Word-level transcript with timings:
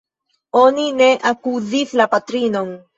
Oni 0.61 0.87
ne 1.03 1.11
akuzis 1.35 1.95
la 2.03 2.13
patrinon. 2.19 2.79